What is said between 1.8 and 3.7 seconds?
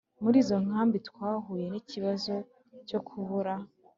ikibazo cyo kubura